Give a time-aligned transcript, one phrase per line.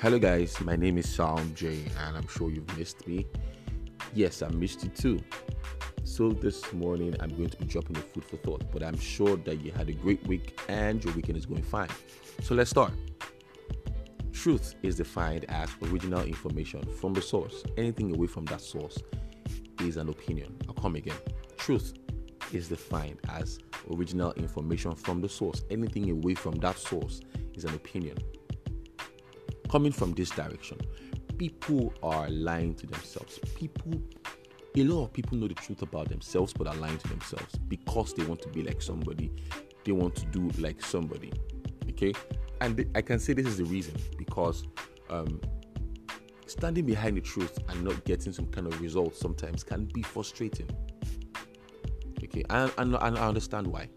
[0.00, 0.58] Hello, guys.
[0.62, 3.26] My name is Psalm J, and I'm sure you've missed me.
[4.14, 5.20] Yes, I missed you too.
[6.04, 9.36] So, this morning I'm going to be dropping a food for thought, but I'm sure
[9.36, 11.90] that you had a great week and your weekend is going fine.
[12.42, 12.92] So, let's start.
[14.32, 17.62] Truth is defined as original information from the source.
[17.76, 18.96] Anything away from that source
[19.82, 20.56] is an opinion.
[20.66, 21.18] I'll come again.
[21.58, 21.92] Truth
[22.54, 23.58] is defined as
[23.92, 25.62] original information from the source.
[25.68, 27.20] Anything away from that source
[27.52, 28.16] is an opinion
[29.70, 30.78] coming from this direction.
[31.38, 33.38] People are lying to themselves.
[33.54, 34.02] People,
[34.76, 38.12] a lot of people know the truth about themselves, but are lying to themselves because
[38.14, 39.32] they want to be like somebody.
[39.84, 41.32] They want to do like somebody.
[41.90, 42.12] Okay,
[42.60, 44.64] and th- I can say this is the reason because
[45.08, 45.40] um,
[46.46, 50.68] standing behind the truth and not getting some kind of results sometimes can be frustrating.
[52.24, 53.88] Okay, and, and, and I understand why.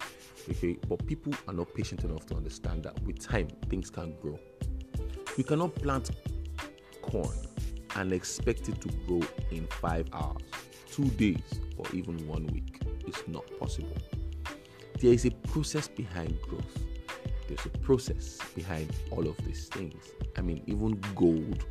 [0.49, 4.39] Okay, but people are not patient enough to understand that with time things can grow.
[5.35, 6.11] You cannot plant
[7.01, 7.35] corn
[7.95, 10.43] and expect it to grow in five hours,
[10.91, 12.79] two days, or even one week.
[13.07, 13.97] It's not possible.
[14.99, 16.77] There is a process behind growth.
[17.47, 20.11] There's a process behind all of these things.
[20.37, 21.65] I mean, even gold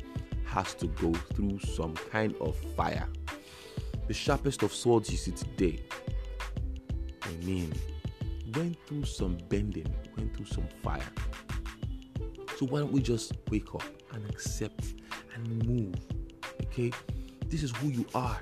[0.45, 3.07] has to go through some kind of fire.
[4.09, 5.79] The sharpest of swords you see today,
[7.21, 7.71] I mean,
[8.53, 11.09] went through some bending, went through some fire
[12.57, 14.93] so why don't we just wake up and accept
[15.35, 15.95] and move?
[16.65, 16.91] Okay?
[17.47, 18.39] This is who you are.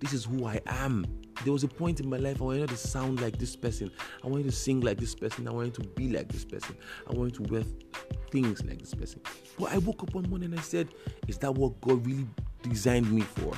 [0.00, 1.04] This is who I am.
[1.44, 3.90] There was a point in my life I wanted to sound like this person.
[4.22, 5.48] I wanted to sing like this person.
[5.48, 6.76] I wanted to be like this person.
[7.08, 7.62] I wanted to wear
[8.30, 9.20] things like this person.
[9.58, 10.88] But I woke up one morning and I said,
[11.28, 12.26] Is that what God really
[12.62, 13.54] designed me for?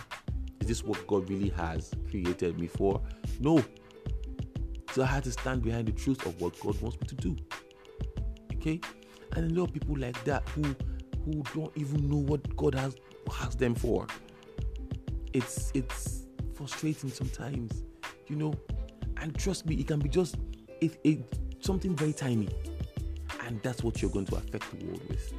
[0.60, 3.02] Is this what God really has created me for?
[3.38, 3.62] No.
[4.92, 7.36] So I had to stand behind the truth of what God wants me to do.
[8.54, 8.80] Okay?
[9.34, 10.62] And a lot of people like that who
[11.24, 12.96] who don't even know what God has
[13.32, 14.06] has them for.
[15.32, 17.84] It's it's frustrating sometimes,
[18.28, 18.54] you know.
[19.18, 20.36] And trust me, it can be just
[20.80, 21.20] it, it
[21.60, 22.48] something very tiny,
[23.46, 25.32] and that's what you're going to affect the world with.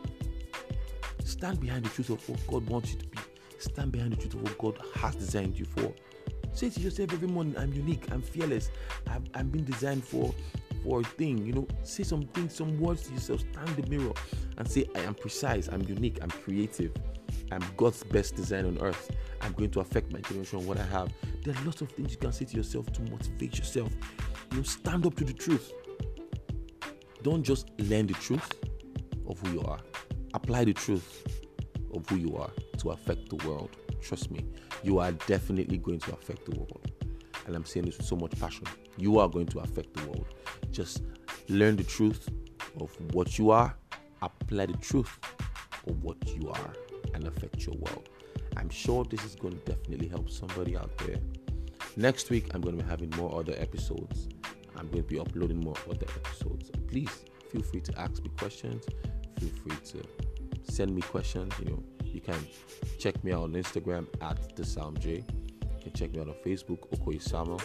[1.23, 3.17] Stand behind the truth of what God wants you to be.
[3.59, 5.93] Stand behind the truth of what God has designed you for.
[6.53, 8.69] Say to yourself every morning, I'm unique, I'm fearless,
[9.07, 10.33] I've, I'm been designed for
[10.85, 13.89] for a thing, you know, say some things, some words to yourself, stand in the
[13.89, 14.13] mirror
[14.57, 16.93] and say, I am precise, I'm unique, I'm creative,
[17.51, 19.09] I'm God's best design on earth.
[19.41, 21.11] I'm going to affect my generation, what I have.
[21.43, 23.91] There are lots of things you can say to yourself to motivate yourself.
[24.51, 25.71] You know, stand up to the truth.
[27.23, 28.51] Don't just learn the truth
[29.27, 29.79] of who you are.
[30.35, 31.25] Apply the truth
[31.93, 33.75] of who you are to affect the world.
[34.01, 34.45] Trust me,
[34.83, 36.91] you are definitely going to affect the world.
[37.45, 38.65] And I'm saying this with so much passion.
[38.97, 40.27] You are going to affect the world.
[40.71, 41.03] Just
[41.47, 42.29] learn the truth
[42.79, 43.75] of what you are,
[44.21, 45.19] apply the truth
[45.87, 46.73] of what you are,
[47.13, 48.09] and affect your world.
[48.57, 51.17] I'm sure this is going to definitely help somebody out there.
[51.97, 54.27] Next week, I'm going to be having more other episodes.
[54.75, 56.71] I'm going to be uploading more other episodes.
[56.87, 58.85] Please feel free to ask me questions.
[59.39, 61.53] Feel free to send me questions.
[61.59, 62.39] You know, you can
[62.99, 65.23] check me out on Instagram at the Psalm J.
[65.95, 67.61] Check me out on Facebook, Okoye Samuel,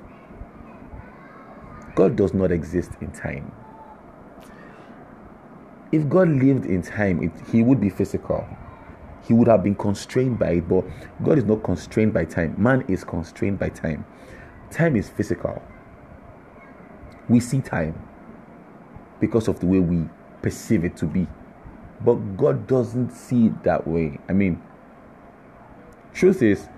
[1.94, 3.50] God does not exist in time.
[5.90, 8.46] If God lived in time, it, he would be physical.
[9.26, 10.84] He would have been constrained by it, but
[11.24, 12.54] God is not constrained by time.
[12.58, 14.04] Man is constrained by time.
[14.70, 15.60] Time is physical.
[17.28, 18.00] We see time
[19.20, 20.04] because of the way we
[20.42, 21.26] perceive it to be.
[22.04, 24.18] But God doesn't see it that way.
[24.28, 24.62] I mean,
[26.14, 26.68] truth is,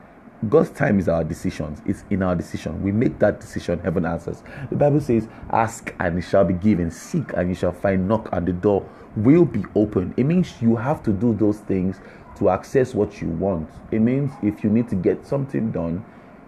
[0.49, 1.83] God's time is our decisions.
[1.85, 2.83] It's in our decision.
[2.83, 4.43] We make that decision, heaven answers.
[4.71, 8.31] The Bible says, Ask and it shall be given, seek and you shall find, knock
[8.33, 10.15] and the door will be open.
[10.17, 12.01] It means you have to do those things
[12.39, 13.69] to access what you want.
[13.91, 16.03] It means if you need to get something done,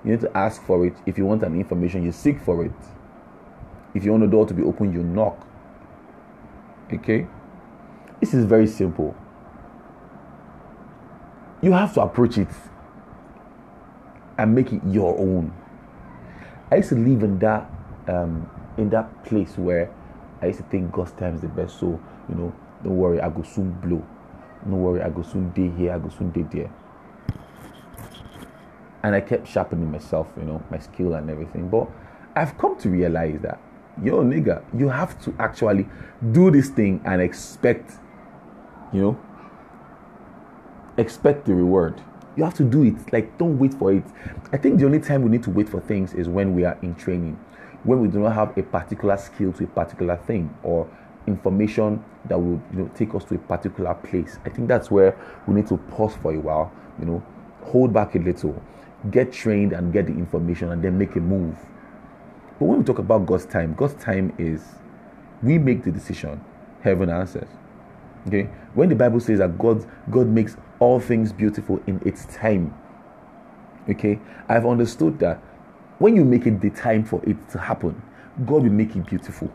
[0.04, 0.96] you need to ask for it.
[1.04, 2.72] If you want an information, you seek for it.
[3.94, 5.46] If you want the door to be open, you knock.
[6.90, 7.26] Okay?
[8.20, 9.14] This is very simple.
[11.60, 12.48] You have to approach it
[14.38, 15.52] and make it your own.
[16.70, 17.70] I used to live in that
[18.08, 19.92] um, in that place where
[20.40, 21.78] I used to think God's time is the best.
[21.78, 24.04] So you know, don't worry, I go soon blow.
[24.64, 26.72] No worry, I go soon day here, I go soon day there.
[29.02, 31.68] And I kept sharpening myself, you know, my skill and everything.
[31.68, 31.88] But
[32.36, 33.60] I've come to realize that,
[34.00, 35.88] yo, nigga, you have to actually
[36.30, 37.98] do this thing and expect
[38.92, 39.20] you know
[40.96, 42.00] expect the reward
[42.36, 43.12] you have to do it.
[43.12, 44.04] Like don't wait for it.
[44.52, 46.78] I think the only time we need to wait for things is when we are
[46.82, 47.38] in training
[47.84, 50.88] when we do not have a particular skill to a particular thing or
[51.26, 54.38] information that will you know take us to a particular place.
[54.44, 57.22] I think that's where we need to pause for a while you know
[57.62, 58.60] hold back a little
[59.10, 61.56] get trained and get the information and then make a move.
[62.58, 64.62] But when we talk about god's time god's time is
[65.42, 66.40] we make the decision
[66.82, 67.48] heaven answers
[68.26, 72.74] Okay, when the Bible says that God God makes all things beautiful in its time.
[73.88, 75.42] Okay, I've understood that
[75.98, 78.00] when you make it the time for it to happen,
[78.46, 79.52] God will make it beautiful.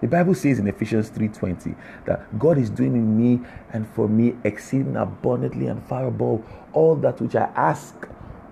[0.00, 3.40] The Bible says in Ephesians 3:20 that God is doing in me
[3.72, 6.42] and for me exceeding abundantly and far above
[6.72, 8.08] all that which I ask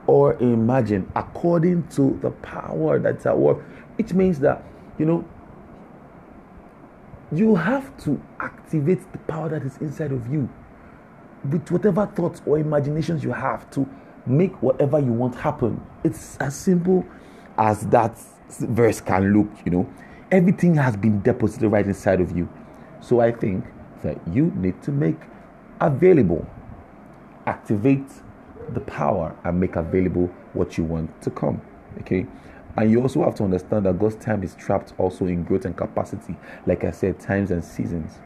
[0.07, 3.59] or imagine according to the power that's at work.
[3.97, 4.65] Which means that
[4.99, 5.25] you know
[7.31, 8.21] you have to
[8.73, 10.49] activate the power that is inside of you
[11.51, 13.87] with whatever thoughts or imaginations you have to
[14.25, 15.79] make whatever you want happen.
[16.05, 17.05] It's as simple
[17.59, 18.17] as that
[18.61, 19.93] verse can look, you know.
[20.31, 22.49] Everything has been deposited right inside of you.
[23.01, 23.67] So I think
[24.03, 25.19] that you need to make
[25.81, 26.47] available,
[27.47, 28.09] activate
[28.73, 31.61] the power and make available what you want to come.
[32.01, 32.27] Okay.
[32.79, 35.77] And you also have to understand that God's time is trapped also in growth and
[35.77, 36.37] capacity.
[36.67, 38.19] Like I said, times and seasons.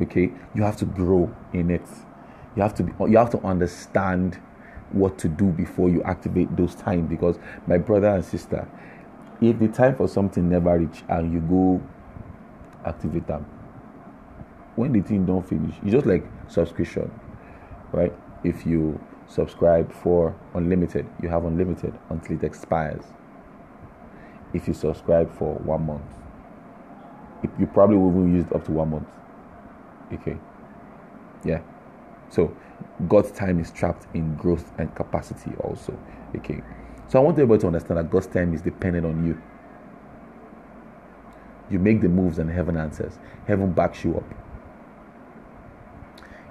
[0.00, 1.86] Okay, you have to grow in it.
[2.56, 4.40] You have to be, you have to understand
[4.92, 7.08] what to do before you activate those times.
[7.08, 8.68] Because my brother and sister,
[9.40, 11.82] if the time for something never reach and you go
[12.84, 13.44] activate them,
[14.76, 17.10] when the thing don't finish, you just like subscription,
[17.92, 18.12] right?
[18.44, 18.98] If you
[19.32, 23.02] subscribe for unlimited you have unlimited until it expires
[24.52, 26.02] if you subscribe for one month
[27.58, 29.08] you probably will use it up to one month
[30.12, 30.36] okay
[31.44, 31.60] yeah.
[32.30, 32.56] So
[33.08, 35.98] god's time is trapped in growth and capacity also
[36.36, 36.62] okay
[37.08, 39.40] so i want everybody to understand that god's time is dependent on you.
[41.72, 43.18] You make the moves and heaven answers.
[43.46, 44.34] Heaven backs you up.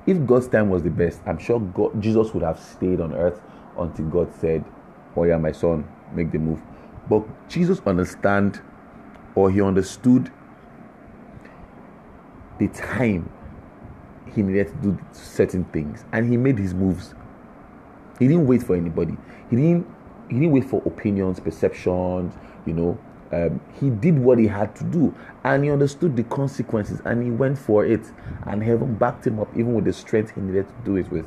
[0.07, 3.39] If God's time was the best, I'm sure God, Jesus would have stayed on earth
[3.77, 4.65] until God said,
[5.15, 6.59] Oh, yeah, my son, make the move.
[7.07, 8.61] But Jesus understand
[9.35, 10.31] or he understood
[12.57, 13.31] the time
[14.35, 16.05] he needed to do certain things.
[16.11, 17.13] And he made his moves.
[18.19, 19.17] He didn't wait for anybody.
[19.49, 19.87] He didn't
[20.29, 22.33] he didn't wait for opinions, perceptions,
[22.65, 22.97] you know,
[23.33, 25.13] um, he did what he had to do.
[25.43, 27.01] And he understood the consequences.
[27.05, 28.01] And he went for it.
[28.45, 31.25] And heaven backed him up even with the strength he needed to do it with.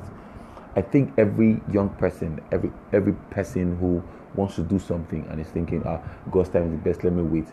[0.76, 4.02] I think every young person every every person who
[4.34, 6.00] wants to do something and is thinking ah
[6.32, 7.04] god's time is the best.
[7.04, 7.46] Let me wait.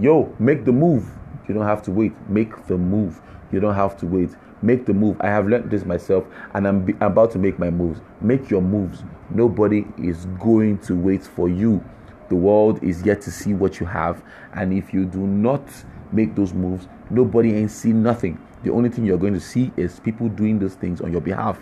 [0.00, 1.08] Yo make the move
[1.48, 3.20] you don't have to wait make the move
[3.52, 4.30] you don't have to wait
[4.62, 6.24] make the move i have learned this myself
[6.54, 10.94] and i'm be- about to make my moves make your moves nobody is going to
[10.94, 11.82] wait for you
[12.28, 14.22] the world is yet to see what you have.
[14.54, 15.62] And if you do not
[16.10, 18.44] make those moves, nobody ain't see nothing.
[18.62, 21.58] The only thing you're going to see is people doing those things on your behalf.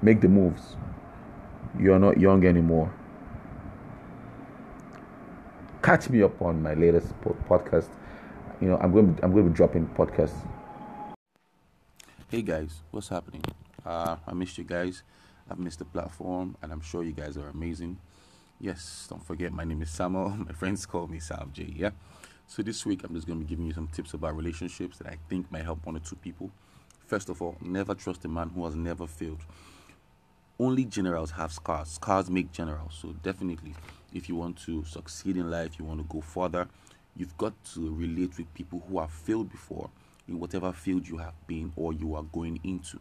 [0.00, 0.76] Make the moves.
[1.78, 2.92] You're not young anymore.
[5.82, 7.14] catch me up on my latest
[7.48, 7.88] podcast.
[8.60, 10.34] You know, I'm going to, I'm going to be dropping podcasts.
[12.28, 13.42] Hey guys, what's happening?
[13.84, 15.02] Uh, I missed you guys.
[15.50, 17.98] I've missed the platform, and I'm sure you guys are amazing.
[18.58, 20.30] Yes, don't forget my name is Samuel.
[20.46, 21.70] My friends call me Sam J.
[21.76, 21.90] Yeah.
[22.46, 25.08] So this week I'm just going to be giving you some tips about relationships that
[25.08, 26.50] I think might help one or two people.
[27.06, 29.44] First of all, never trust a man who has never failed.
[30.58, 31.88] Only generals have scars.
[31.90, 32.96] Scars make generals.
[33.02, 33.74] So definitely,
[34.14, 36.68] if you want to succeed in life, you want to go further,
[37.16, 39.90] you've got to relate with people who have failed before
[40.28, 43.00] in whatever field you have been or you are going into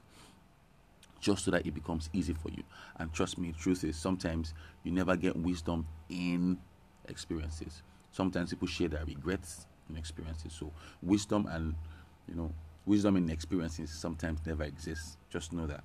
[1.19, 2.63] just so that it becomes easy for you.
[2.99, 4.53] And trust me, truth is sometimes
[4.83, 6.59] you never get wisdom in
[7.07, 7.81] experiences.
[8.11, 10.53] Sometimes people share their regrets in experiences.
[10.53, 11.73] So wisdom and
[12.27, 12.51] you know
[12.85, 15.17] wisdom in experiences sometimes never exists.
[15.31, 15.83] Just know that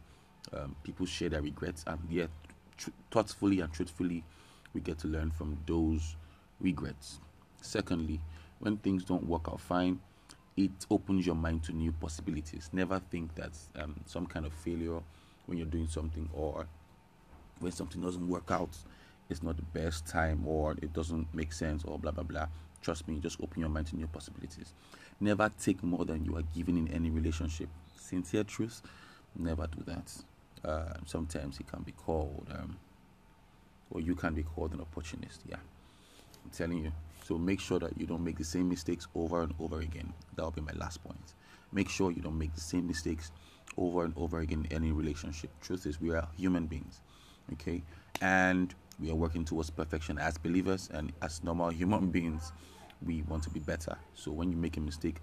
[0.53, 2.31] um, people share their regrets, and yet
[2.77, 4.25] tr- thoughtfully and truthfully,
[4.75, 6.17] we get to learn from those
[6.61, 7.21] regrets.
[7.61, 8.21] Secondly,
[8.59, 10.01] when things don't work out fine,
[10.57, 12.69] it opens your mind to new possibilities.
[12.73, 15.01] Never think that um, some kind of failure
[15.47, 16.67] when you're doing something or
[17.61, 18.77] when something doesn't work out
[19.31, 22.49] it's not the best time or it doesn't make sense or blah blah blah.
[22.83, 24.75] Trust me just open your mind to new possibilities.
[25.21, 27.69] Never take more than you are given in any relationship.
[27.97, 28.83] Sincere truth
[29.37, 30.13] never do that.
[30.69, 32.77] Uh, sometimes it can be called um,
[33.91, 35.57] or you can be called an opportunist yeah
[36.45, 36.93] i'm telling you
[37.25, 40.51] so make sure that you don't make the same mistakes over and over again that'll
[40.51, 41.35] be my last point
[41.73, 43.31] make sure you don't make the same mistakes
[43.77, 45.51] over and over again in any relationship.
[45.61, 47.01] Truth is, we are human beings,
[47.53, 47.83] okay,
[48.21, 52.53] and we are working towards perfection as believers and as normal human beings.
[53.05, 53.97] We want to be better.
[54.15, 55.17] So when you make a mistake,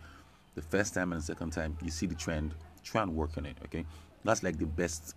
[0.55, 3.45] the first time and the second time, you see the trend, try and work on
[3.45, 3.57] it.
[3.65, 3.86] Okay,
[4.24, 5.15] that's like the best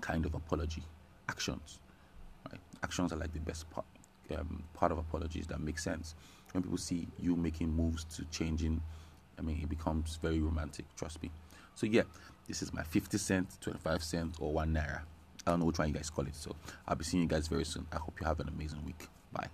[0.00, 0.82] kind of apology.
[1.28, 1.80] Actions,
[2.50, 2.60] right?
[2.82, 3.84] Actions are like the best part.
[4.36, 6.14] Um, part of apologies that make sense.
[6.52, 8.80] When people see you making moves to changing,
[9.38, 10.84] I mean, it becomes very romantic.
[10.96, 11.30] Trust me.
[11.74, 12.02] So yeah,
[12.48, 15.02] this is my 50 cent, 25 cent, or one naira.
[15.46, 16.34] I don't know which one you guys call it.
[16.34, 16.56] So
[16.88, 17.86] I'll be seeing you guys very soon.
[17.92, 19.06] I hope you have an amazing week.
[19.32, 19.48] Bye.